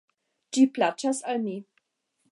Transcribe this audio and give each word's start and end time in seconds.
Ĝi 0.57 0.63
plaĉas 0.77 1.23
al 1.35 1.43
mi. 1.47 1.57